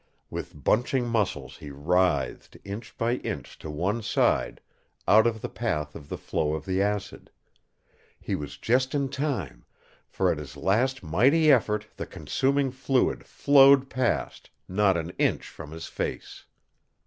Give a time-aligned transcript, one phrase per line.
[0.31, 4.59] With bunching muscles he writhed inch by inch to one side,
[5.07, 7.29] out of the path of the flow of the acid.
[8.19, 9.63] He was just in time,
[10.07, 15.69] for, at his last mighty effort, the consuming fluid flowed past, not an inch from
[15.69, 16.45] his face.